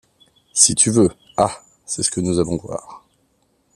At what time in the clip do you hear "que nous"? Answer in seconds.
2.09-2.39